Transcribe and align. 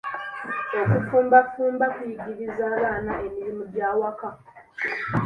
Okufumbafumba 0.83 1.85
kuyigiriza 1.95 2.63
abaana 2.75 3.13
emirimu 3.25 3.63
gy'awaka. 3.73 4.27